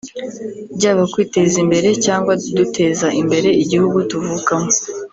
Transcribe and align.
byaba 0.77 1.03
kwiteza 1.13 1.55
imbere 1.63 1.89
cyangwa 2.05 2.33
duteza 2.57 3.07
imbere 3.21 3.49
igihugu 3.63 3.97
tuvukamo 4.09 4.71